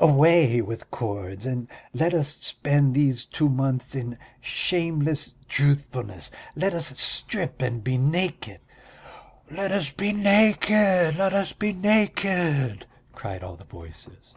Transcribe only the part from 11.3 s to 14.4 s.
us be naked!" cried all the voices.